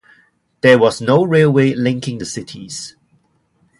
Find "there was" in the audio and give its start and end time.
0.61-0.99